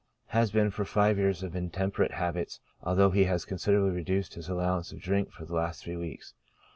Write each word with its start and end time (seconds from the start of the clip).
Has 0.29 0.49
been 0.49 0.71
for 0.71 0.83
five 0.83 1.19
years 1.19 1.43
of 1.43 1.55
intemperate 1.55 2.13
habits, 2.13 2.59
although 2.81 3.11
he 3.11 3.25
has 3.25 3.45
considerably 3.45 3.91
reduced 3.91 4.33
his 4.33 4.49
allowance 4.49 4.91
of 4.91 4.99
drink 4.99 5.31
for 5.31 5.45
the 5.45 5.53
last 5.53 5.83
three 5.83 5.95
weeks. 5.95 6.33